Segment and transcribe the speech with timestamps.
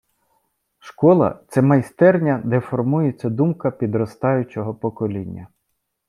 [0.79, 5.47] Школа— це майстерня, де формується думка підростаючого покоління.